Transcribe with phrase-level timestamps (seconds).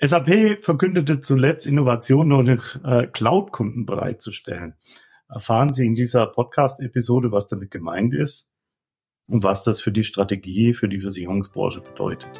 [0.00, 4.74] SAP verkündete zuletzt Innovationen und äh, Cloud-Kunden bereitzustellen.
[5.28, 8.48] Erfahren Sie in dieser Podcast-Episode, was damit gemeint ist
[9.26, 12.30] und was das für die Strategie für die Versicherungsbranche bedeutet.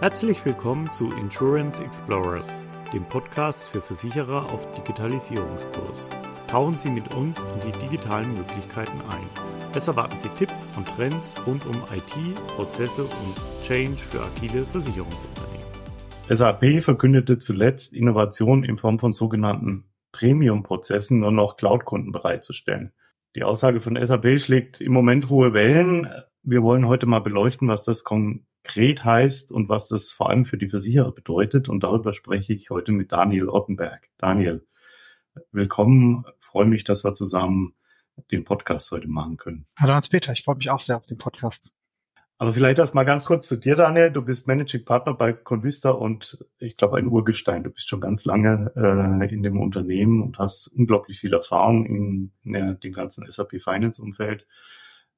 [0.00, 6.08] Herzlich willkommen zu Insurance Explorers, dem Podcast für Versicherer auf Digitalisierungskurs.
[6.48, 9.28] Tauchen Sie mit uns in die digitalen Möglichkeiten ein.
[9.72, 15.45] Es erwarten Sie Tipps und Trends rund um IT, Prozesse und Change für agile Versicherungsunternehmen.
[16.28, 22.92] SAP verkündete zuletzt Innovationen in Form von sogenannten Premium-Prozessen nur noch Cloud-Kunden bereitzustellen.
[23.36, 26.10] Die Aussage von SAP schlägt im Moment hohe Wellen.
[26.42, 30.58] Wir wollen heute mal beleuchten, was das konkret heißt und was das vor allem für
[30.58, 31.68] die Versicherer bedeutet.
[31.68, 34.08] Und darüber spreche ich heute mit Daniel Ottenberg.
[34.18, 34.66] Daniel,
[35.52, 36.24] willkommen.
[36.40, 37.74] freue mich, dass wir zusammen
[38.32, 39.66] den Podcast heute machen können.
[39.78, 41.70] Hallo Hans-Peter, ich freue mich auch sehr auf den Podcast.
[42.38, 44.10] Aber vielleicht erst mal ganz kurz zu dir, Daniel.
[44.10, 47.64] Du bist Managing Partner bei Convista und ich glaube ein Urgestein.
[47.64, 52.32] Du bist schon ganz lange äh, in dem Unternehmen und hast unglaublich viel Erfahrung in,
[52.44, 54.46] in dem ganzen SAP Finance Umfeld.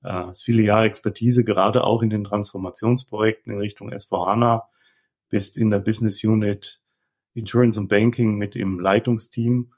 [0.05, 4.63] Äh, hast viele Jahre Expertise, gerade auch in den Transformationsprojekten in Richtung S4HANA.
[5.29, 6.81] Bist in der Business Unit
[7.35, 9.73] Insurance und Banking mit im Leitungsteam.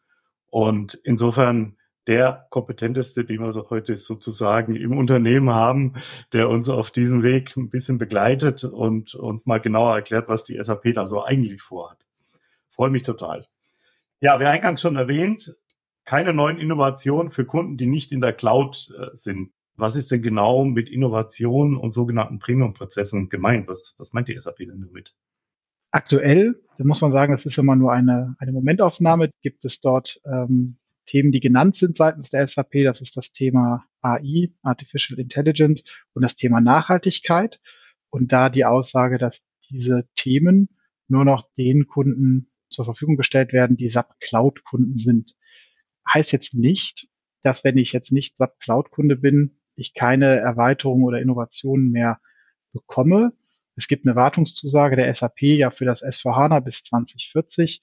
[0.51, 5.95] Und insofern der kompetenteste, den wir heute sozusagen im Unternehmen haben,
[6.33, 10.61] der uns auf diesem Weg ein bisschen begleitet und uns mal genauer erklärt, was die
[10.61, 11.99] SAP da so eigentlich vorhat.
[12.69, 13.47] Freue mich total.
[14.21, 15.55] Ja, wie eingangs schon erwähnt,
[16.05, 19.53] keine neuen Innovationen für Kunden, die nicht in der Cloud äh, sind.
[19.77, 23.69] Was ist denn genau mit Innovationen und sogenannten Premium-Prozessen gemeint?
[23.69, 25.15] Was, was meint die SAP denn damit?
[25.91, 30.21] Aktuell, da muss man sagen, das ist immer nur eine, eine Momentaufnahme, gibt es dort
[30.25, 30.77] ähm,
[31.11, 32.85] Themen, die genannt sind seitens der SAP.
[32.85, 37.61] Das ist das Thema AI, Artificial Intelligence und das Thema Nachhaltigkeit.
[38.11, 40.69] Und da die Aussage, dass diese Themen
[41.09, 45.35] nur noch den Kunden zur Verfügung gestellt werden, die SAP Cloud Kunden sind.
[46.13, 47.09] Heißt jetzt nicht,
[47.43, 52.21] dass wenn ich jetzt nicht SAP Cloud Kunde bin, ich keine Erweiterungen oder Innovationen mehr
[52.73, 53.33] bekomme.
[53.75, 57.83] Es gibt eine Wartungszusage der SAP ja für das S4HANA bis 2040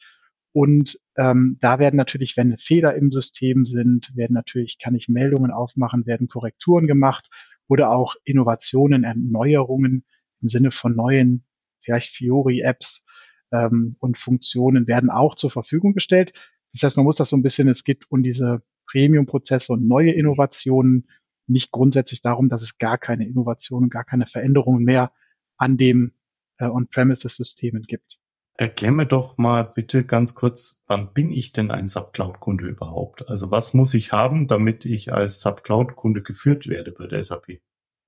[0.58, 5.52] und ähm, da werden natürlich, wenn Fehler im System sind, werden natürlich, kann ich Meldungen
[5.52, 7.30] aufmachen, werden Korrekturen gemacht
[7.68, 10.04] oder auch Innovationen, Erneuerungen
[10.42, 11.46] im Sinne von neuen,
[11.82, 13.06] vielleicht Fiori-Apps
[13.52, 16.34] ähm, und Funktionen werden auch zur Verfügung gestellt.
[16.74, 20.14] Das heißt, man muss das so ein bisschen, es geht um diese Premium-Prozesse und neue
[20.14, 21.08] Innovationen,
[21.46, 25.12] nicht grundsätzlich darum, dass es gar keine Innovationen, gar keine Veränderungen mehr
[25.56, 26.14] an dem
[26.58, 28.18] äh, On-Premises-Systemen gibt.
[28.60, 33.30] Erklär mir doch mal bitte ganz kurz, wann bin ich denn ein Subcloud-Kunde überhaupt?
[33.30, 37.60] Also was muss ich haben, damit ich als Subcloud-Kunde geführt werde bei der SAP?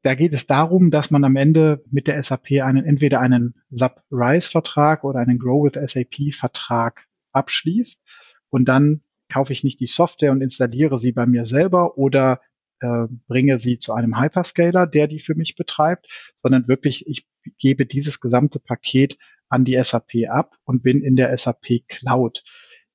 [0.02, 4.02] Da geht es darum, dass man am Ende mit der SAP einen, entweder einen SAP
[4.12, 8.04] RISE-Vertrag oder einen Grow with SAP-Vertrag abschließt.
[8.50, 9.02] Und dann
[9.32, 12.42] kaufe ich nicht die Software und installiere sie bei mir selber oder
[12.80, 16.08] äh, bringe sie zu einem Hyperscaler, der die für mich betreibt,
[16.38, 17.28] sondern wirklich, ich
[17.60, 19.18] gebe dieses gesamte Paket
[19.50, 22.44] an die SAP ab und bin in der SAP Cloud.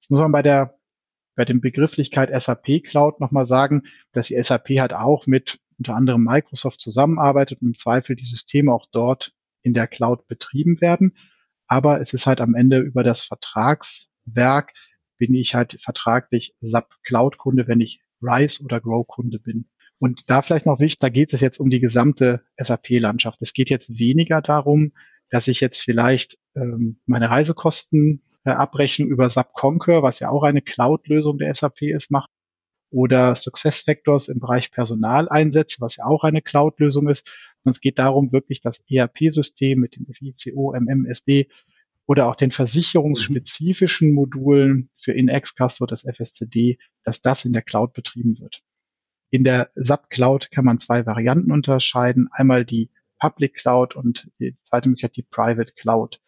[0.00, 0.78] Jetzt muss man bei der
[1.37, 3.82] bei dem Begrifflichkeit SAP Cloud nochmal sagen,
[4.12, 8.72] dass die SAP halt auch mit unter anderem Microsoft zusammenarbeitet und im Zweifel die Systeme
[8.72, 9.32] auch dort
[9.62, 11.16] in der Cloud betrieben werden.
[11.66, 14.72] Aber es ist halt am Ende über das Vertragswerk
[15.16, 19.69] bin ich halt vertraglich SAP Cloud Kunde, wenn ich Rise oder Grow Kunde bin.
[19.98, 23.41] Und da vielleicht noch wichtig, da geht es jetzt um die gesamte SAP-Landschaft.
[23.41, 24.93] Es geht jetzt weniger darum,
[25.34, 30.45] dass ich jetzt vielleicht ähm, meine Reisekosten äh, abrechnen über SAP Concur, was ja auch
[30.45, 32.28] eine Cloud-Lösung der SAP ist, mache,
[32.91, 37.28] oder SuccessFactors im Bereich Personal einsetze, was ja auch eine Cloud-Lösung ist.
[37.65, 41.49] Und es geht darum, wirklich das ERP-System mit dem FICO, MMSD
[42.06, 47.93] oder auch den versicherungsspezifischen Modulen für InExcast oder das FSCD, dass das in der Cloud
[47.93, 48.62] betrieben wird.
[49.31, 52.28] In der SAP Cloud kann man zwei Varianten unterscheiden.
[52.31, 52.89] Einmal die
[53.25, 56.21] Public Cloud und die zweite Möglichkeit die Private Cloud.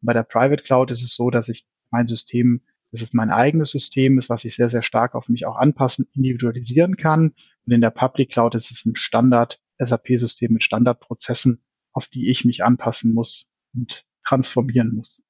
[0.00, 2.62] Bei der Private Cloud ist es so, dass ich mein System,
[2.92, 6.06] dass es mein eigenes System ist, was ich sehr, sehr stark auf mich auch anpassen,
[6.12, 7.34] individualisieren kann.
[7.66, 12.44] Und in der Public Cloud ist es ein Standard SAP-System mit Standardprozessen, auf die ich
[12.44, 15.24] mich anpassen muss und transformieren muss.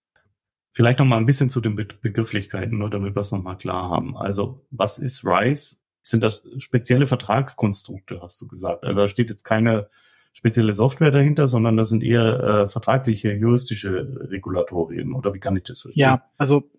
[0.73, 3.57] Vielleicht noch mal ein bisschen zu den Be Begrifflichkeiten, nur damit wir es noch mal
[3.57, 4.19] klar haben.
[4.19, 5.79] Also was ist RISE?
[6.05, 8.85] Sind das spezielle Vertragskonstrukte, hast du gesagt?
[8.85, 9.89] Also da steht jetzt keine
[10.37, 15.15] spezielle Software dahinter, sondern das sind eher äh, vertragliche, juristische Regulatorien.
[15.15, 16.01] Oder wie kann ich das verstehen?
[16.01, 16.71] Ja, also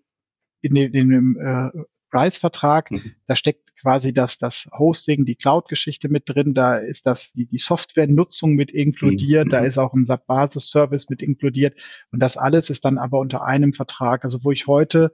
[0.60, 1.70] in dem, in dem äh,
[2.14, 2.92] RISE-Vertrag.
[2.92, 3.14] Mhm.
[3.26, 6.54] Da steckt quasi das, das Hosting, die Cloud-Geschichte mit drin.
[6.54, 9.46] Da ist das die, die Software-Nutzung mit inkludiert.
[9.46, 9.50] Mhm.
[9.50, 11.76] Da ist auch ein SAP-Basis-Service mit inkludiert.
[12.12, 14.22] Und das alles ist dann aber unter einem Vertrag.
[14.22, 15.10] Also wo ich heute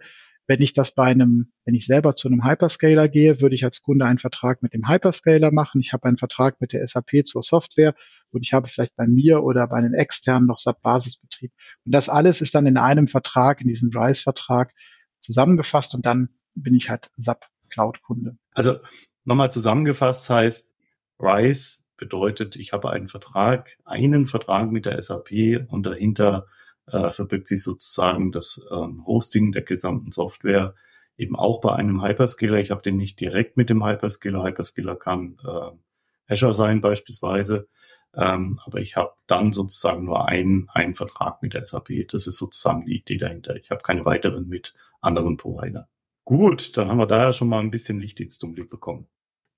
[0.47, 3.83] wenn ich das bei einem, wenn ich selber zu einem Hyperscaler gehe, würde ich als
[3.83, 5.81] Kunde einen Vertrag mit dem Hyperscaler machen.
[5.81, 7.95] Ich habe einen Vertrag mit der SAP zur Software
[8.31, 11.53] und ich habe vielleicht bei mir oder bei einem externen noch SAP-Basisbetrieb.
[11.85, 14.73] Und das alles ist dann in einem Vertrag, in diesem RISE-Vertrag
[15.21, 18.37] zusammengefasst und dann bin ich halt SAP Cloud-Kunde.
[18.53, 18.79] Also
[19.25, 20.71] nochmal zusammengefasst heißt,
[21.19, 25.31] RISE bedeutet, ich habe einen Vertrag, einen Vertrag mit der SAP
[25.69, 26.47] und dahinter
[26.87, 30.75] äh, verbirgt sich sozusagen das ähm, Hosting der gesamten Software
[31.17, 32.59] eben auch bei einem Hyperscaler.
[32.59, 34.45] Ich habe den nicht direkt mit dem Hyperscaler.
[34.45, 37.69] Hyperscaler kann äh, Azure sein beispielsweise.
[38.17, 42.09] Ähm, aber ich habe dann sozusagen nur einen, einen Vertrag mit der SAP.
[42.09, 43.57] Das ist sozusagen die Idee dahinter.
[43.57, 45.87] Ich habe keine weiteren mit anderen Providern.
[46.25, 49.07] Gut, dann haben wir da ja schon mal ein bisschen Licht ins Dunkel bekommen.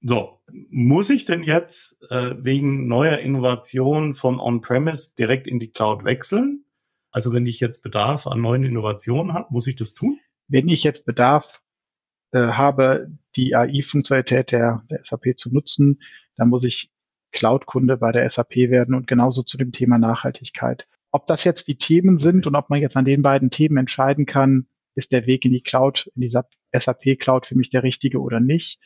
[0.03, 0.41] So,
[0.71, 6.66] muss ich denn jetzt äh, wegen neuer Innovationen von On-Premise direkt in die Cloud wechseln?
[7.17, 10.21] Also wenn ich jetzt Bedarf an neuen Innovationen habe, muss ich das tun?
[10.49, 11.63] Wenn ich jetzt Bedarf
[12.33, 16.03] äh, habe, die AI-Funktionalität der, der SAP zu nutzen,
[16.37, 16.91] dann muss ich
[17.33, 20.87] Cloud-Kunde bei der SAP werden und genauso zu dem Thema Nachhaltigkeit.
[21.11, 24.27] Ob das jetzt die Themen sind und ob man jetzt an den beiden Themen entscheiden
[24.27, 28.21] kann, ist der Weg in die Cloud, in die SAP Cloud für mich der richtige
[28.21, 28.79] oder nicht.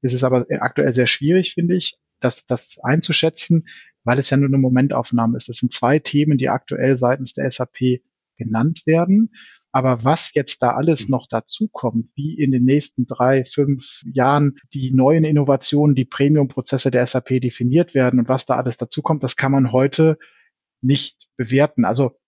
[0.00, 3.66] Es ist aber aktuell sehr schwierig, finde ich, das, das einzuschätzen
[4.04, 5.48] weil es ja nur eine Momentaufnahme ist.
[5.48, 8.02] Es sind zwei Themen, die aktuell seitens der SAP
[8.36, 9.34] genannt werden.
[9.72, 14.92] Aber was jetzt da alles noch dazukommt, wie in den nächsten drei, fünf Jahren die
[14.92, 19.50] neuen Innovationen, die Premium-Prozesse der SAP definiert werden und was da alles dazukommt, das kann
[19.50, 20.16] man heute
[20.80, 21.84] nicht bewerten.
[21.84, 22.20] Also,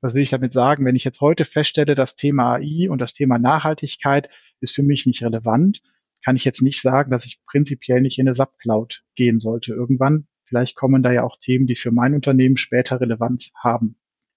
[0.00, 0.84] was will ich damit sagen?
[0.86, 4.30] Wenn ich jetzt heute feststelle, das Thema AI und das Thema Nachhaltigkeit
[4.60, 5.82] ist für mich nicht relevant,
[6.24, 10.26] kann ich jetzt nicht sagen, dass ich prinzipiell nicht in eine SAP-Cloud gehen sollte irgendwann,
[10.52, 13.96] Vielleicht kommen da ja auch Themen, die für mein Unternehmen später Relevanz haben.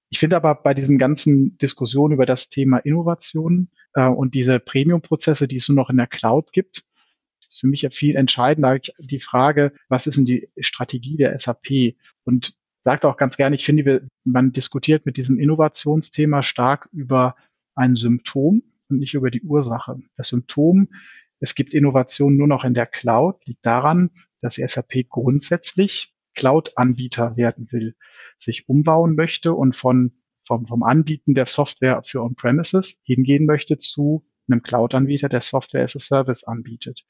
[0.10, 5.46] Ich finde aber bei diesen ganzen Diskussionen über das Thema Innovation äh, und diese Premium-Prozesse,
[5.46, 6.86] die es nur noch in der Cloud gibt,
[7.50, 11.98] ist für mich viel entscheidender die Frage, was ist denn die Strategie der SAP?
[12.24, 17.36] Und sagt auch ganz gerne, ich finde, man diskutiert mit diesem Innovationsthema stark über
[17.76, 20.00] ein Symptom und nicht über die Ursache.
[20.16, 20.88] Das Symptom,
[21.40, 24.12] es gibt Innovation nur noch in der Cloud, liegt daran,
[24.42, 27.96] dass SAP grundsätzlich Cloud-Anbieter werden will,
[28.40, 30.14] sich umbauen möchte und von,
[30.46, 35.96] vom, vom Anbieten der Software für On-Premises hingehen möchte zu einem Cloud-Anbieter, der Software as
[35.96, 37.06] a Service anbietet.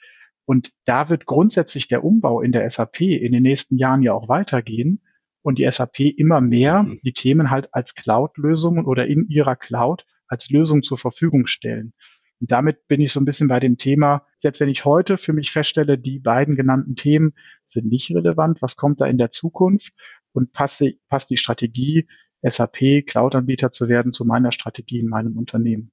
[0.46, 4.30] Und da wird grundsätzlich der Umbau in der SAP in den nächsten Jahren ja auch
[4.30, 5.02] weitergehen
[5.42, 10.50] und die SAP immer mehr die Themen halt als Cloud-Lösungen oder in ihrer Cloud als
[10.50, 11.94] Lösung zur Verfügung stellen.
[12.40, 15.34] Und damit bin ich so ein bisschen bei dem Thema, selbst wenn ich heute für
[15.34, 17.34] mich feststelle, die beiden genannten Themen
[17.68, 19.94] sind nicht relevant, was kommt da in der Zukunft
[20.34, 22.08] und passt, passt die Strategie,
[22.42, 25.92] SAP Cloud-Anbieter zu werden, zu meiner Strategie in meinem Unternehmen.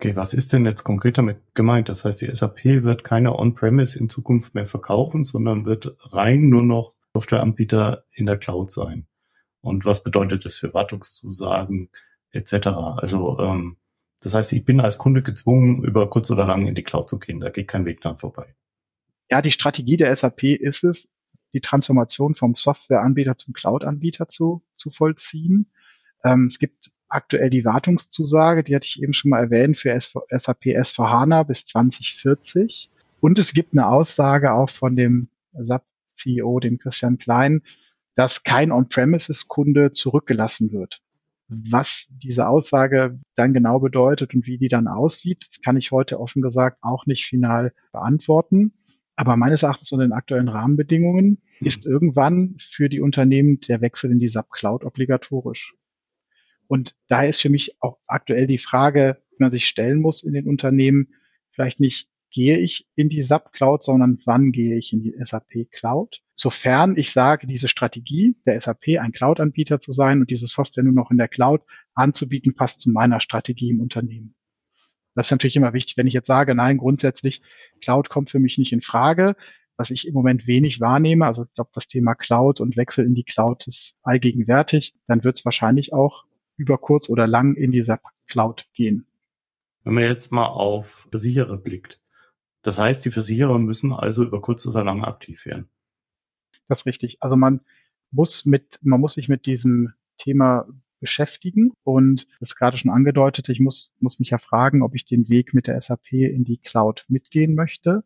[0.00, 1.88] Okay, was ist denn jetzt konkret damit gemeint?
[1.88, 6.62] Das heißt, die SAP wird keine On-Premise in Zukunft mehr verkaufen, sondern wird rein nur
[6.62, 9.06] noch Softwareanbieter in der Cloud sein.
[9.60, 11.90] Und was bedeutet das für Wartungszusagen
[12.32, 12.66] etc.?
[12.66, 13.76] Also ähm,
[14.24, 17.18] das heißt, ich bin als Kunde gezwungen, über kurz oder lang in die Cloud zu
[17.18, 17.40] gehen.
[17.40, 18.54] Da geht kein Weg dran vorbei.
[19.30, 21.08] Ja, die Strategie der SAP ist es,
[21.52, 25.70] die Transformation vom Softwareanbieter zum Cloud-Anbieter zu, zu vollziehen.
[26.24, 30.64] Ähm, es gibt aktuell die Wartungszusage, die hatte ich eben schon mal erwähnt, für SAP
[30.64, 32.90] S4HANA bis 2040.
[33.20, 37.62] Und es gibt eine Aussage auch von dem SAP-CEO, dem Christian Klein,
[38.16, 41.03] dass kein On-Premises-Kunde zurückgelassen wird.
[41.48, 46.18] Was diese Aussage dann genau bedeutet und wie die dann aussieht, das kann ich heute
[46.18, 48.72] offen gesagt auch nicht final beantworten.
[49.16, 51.66] Aber meines Erachtens unter den aktuellen Rahmenbedingungen hm.
[51.66, 55.74] ist irgendwann für die Unternehmen der Wechsel in die SAP Cloud obligatorisch.
[56.66, 60.32] Und daher ist für mich auch aktuell die Frage, die man sich stellen muss in
[60.32, 61.14] den Unternehmen,
[61.50, 65.70] vielleicht nicht, gehe ich in die SAP Cloud, sondern wann gehe ich in die SAP
[65.70, 66.20] Cloud?
[66.34, 70.92] Sofern ich sage, diese Strategie der SAP, ein Cloud-Anbieter zu sein und diese Software nur
[70.92, 71.62] noch in der Cloud
[71.94, 74.34] anzubieten, passt zu meiner Strategie im Unternehmen.
[75.14, 77.40] Das ist natürlich immer wichtig, wenn ich jetzt sage, nein, grundsätzlich
[77.80, 79.36] Cloud kommt für mich nicht in Frage,
[79.76, 83.14] was ich im Moment wenig wahrnehme, also ich glaube, das Thema Cloud und Wechsel in
[83.14, 86.24] die Cloud ist allgegenwärtig, dann wird es wahrscheinlich auch
[86.56, 89.06] über kurz oder lang in die SAP Cloud gehen.
[89.84, 92.00] Wenn man jetzt mal auf Versicherer blickt,
[92.64, 95.68] das heißt, die Versicherer müssen also über kurz oder lang aktiv werden.
[96.66, 97.18] Das ist richtig.
[97.20, 97.60] Also man
[98.10, 100.66] muss mit, man muss sich mit diesem Thema
[100.98, 101.72] beschäftigen.
[101.82, 105.28] Und das ist gerade schon angedeutet, ich muss, muss mich ja fragen, ob ich den
[105.28, 108.02] Weg mit der SAP in die Cloud mitgehen möchte.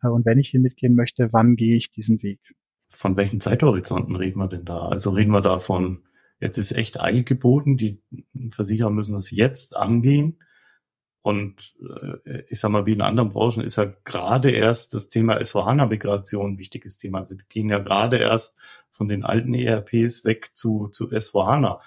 [0.00, 2.54] Äh, und wenn ich den mitgehen möchte, wann gehe ich diesen Weg?
[2.88, 4.88] Von welchen Zeithorizonten reden wir denn da?
[4.88, 6.04] Also reden wir da von,
[6.38, 8.00] jetzt ist echt Eil geboten, die
[8.50, 10.38] Versicherer müssen das jetzt angehen.
[11.26, 11.74] Und
[12.24, 16.52] äh, ich sag mal, wie in anderen Branchen ist ja gerade erst das Thema S4HANA-Migration
[16.52, 17.18] ein wichtiges Thema.
[17.18, 18.56] Also die gehen ja gerade erst
[18.92, 21.80] von den alten ERPs weg zu, zu S4HANA.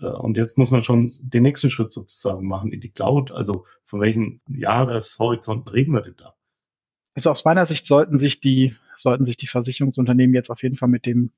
[0.00, 3.32] Äh, und jetzt muss man schon den nächsten Schritt sozusagen machen in die Cloud.
[3.32, 6.34] Also von welchen Jahreshorizonten reden wir denn da?
[7.12, 10.88] Also aus meiner Sicht sollten sich die, sollten sich die Versicherungsunternehmen jetzt auf jeden Fall
[10.88, 11.32] mit dem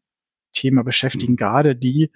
[0.52, 1.38] Thema beschäftigen, mhm.
[1.38, 2.12] gerade die,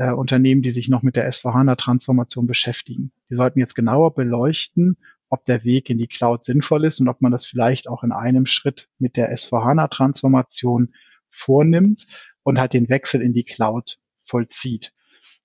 [0.00, 3.12] äh, Unternehmen, die sich noch mit der S4HANA-Transformation beschäftigen.
[3.28, 4.96] Die sollten jetzt genauer beleuchten,
[5.28, 8.10] ob der Weg in die Cloud sinnvoll ist und ob man das vielleicht auch in
[8.10, 10.94] einem Schritt mit der S4HANA-Transformation
[11.28, 12.06] vornimmt
[12.42, 14.94] und halt den Wechsel in die Cloud vollzieht.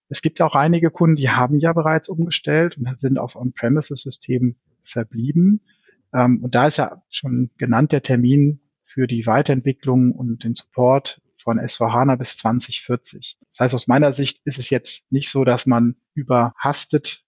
[0.08, 5.66] Es gibt auch einige Kunden, die haben ja bereits umgestellt und sind auf On-Premises-Systemen verblieben.
[6.14, 11.22] Ähm, und da ist ja schon genannt der Termin für die Weiterentwicklung und den Support
[11.46, 13.38] von S4HANA bis 2040.
[13.52, 17.24] Das heißt, aus meiner Sicht ist es jetzt nicht so, dass man überhastet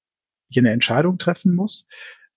[0.49, 1.87] hier eine Entscheidung treffen muss,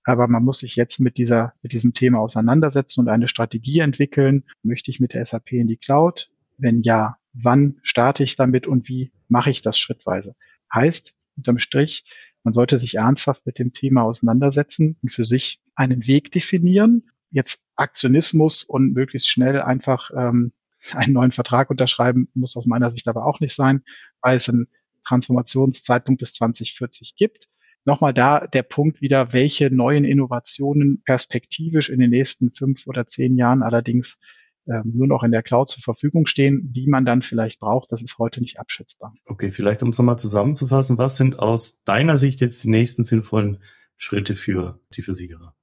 [0.04, 4.44] aber man muss sich jetzt mit dieser, mit diesem Thema auseinandersetzen und eine Strategie entwickeln.
[4.62, 6.30] Möchte ich mit der SAP in die Cloud?
[6.58, 10.36] Wenn ja, wann starte ich damit und wie mache ich das schrittweise?
[10.72, 12.04] Heißt, unterm Strich,
[12.44, 17.10] man sollte sich ernsthaft mit dem Thema auseinandersetzen und für sich einen Weg definieren.
[17.30, 20.52] Jetzt Aktionismus und möglichst schnell einfach ähm,
[20.94, 23.82] einen neuen Vertrag unterschreiben, muss aus meiner Sicht aber auch nicht sein,
[24.20, 24.68] weil es einen
[25.06, 27.48] Transformationszeitpunkt bis 2040 gibt.
[27.84, 33.36] Nochmal da der Punkt wieder, welche neuen Innovationen perspektivisch in den nächsten fünf oder zehn
[33.36, 34.18] Jahren allerdings
[34.66, 38.02] ähm, nur noch in der Cloud zur Verfügung stehen, die man dann vielleicht braucht, das
[38.02, 39.14] ist heute nicht abschätzbar.
[39.24, 43.62] Okay, vielleicht um es nochmal zusammenzufassen, was sind aus deiner Sicht jetzt die nächsten sinnvollen
[43.96, 45.54] Schritte für die Versicherer?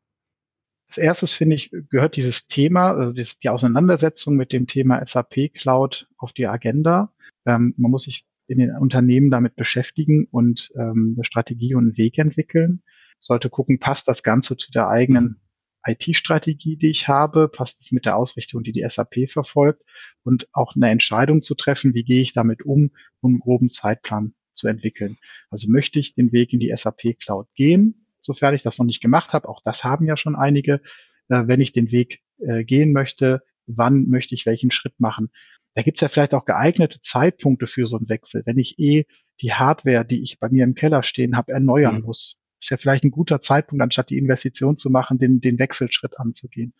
[0.88, 6.08] Als erstes finde ich, gehört dieses Thema, also die Auseinandersetzung mit dem Thema SAP Cloud
[6.18, 7.14] auf die Agenda.
[7.46, 11.98] Ähm, man muss sich in den Unternehmen damit beschäftigen und ähm, eine Strategie und einen
[11.98, 12.82] Weg entwickeln.
[13.20, 15.42] Sollte gucken, passt das Ganze zu der eigenen
[15.86, 19.84] IT-Strategie, die ich habe, passt es mit der Ausrichtung, die die SAP verfolgt
[20.24, 22.92] und auch eine Entscheidung zu treffen, wie gehe ich damit um,
[23.22, 25.18] um einen groben Zeitplan zu entwickeln.
[25.50, 29.02] Also möchte ich den Weg in die SAP Cloud gehen, sofern ich das noch nicht
[29.02, 29.48] gemacht habe.
[29.50, 30.82] Auch das haben ja schon einige.
[31.30, 35.30] Äh, wenn ich den Weg äh, gehen möchte, wann möchte ich welchen Schritt machen?
[35.76, 38.44] Da gibt es ja vielleicht auch geeignete Zeitpunkte für so einen Wechsel.
[38.46, 39.06] Wenn ich eh
[39.42, 42.06] die Hardware, die ich bei mir im Keller stehen habe, erneuern mhm.
[42.06, 46.20] muss, ist ja vielleicht ein guter Zeitpunkt, anstatt die Investition zu machen, den, den Wechselschritt
[46.20, 46.74] anzugehen.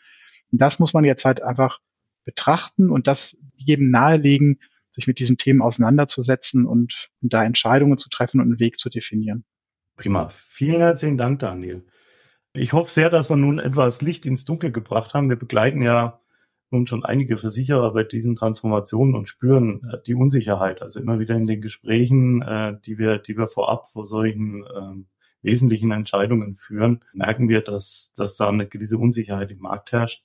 [0.52, 1.80] Und das muss man jetzt halt einfach
[2.26, 4.60] betrachten und das jedem nahelegen,
[4.92, 8.90] sich mit diesen Themen auseinanderzusetzen und, und da Entscheidungen zu treffen und einen Weg zu
[8.90, 9.46] definieren.
[9.98, 10.30] Prima.
[10.30, 11.84] Vielen herzlichen Dank, Daniel.
[12.54, 15.30] Ich hoffe sehr, dass wir nun etwas Licht ins Dunkel gebracht haben.
[15.30, 16.22] Wir begleiten ja
[16.70, 20.82] nun schon einige Versicherer bei diesen Transformationen und spüren äh, die Unsicherheit.
[20.82, 25.04] Also immer wieder in den Gesprächen, äh, die wir, die wir vorab vor solchen äh,
[25.42, 30.24] wesentlichen Entscheidungen führen, merken wir, dass, dass da eine gewisse Unsicherheit im Markt herrscht.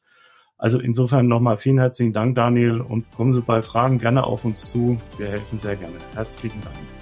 [0.59, 4.71] Also insofern nochmal vielen herzlichen Dank, Daniel, und kommen Sie bei Fragen gerne auf uns
[4.71, 4.99] zu.
[5.19, 5.97] Wir helfen sehr gerne.
[6.15, 7.02] Herzlichen Dank.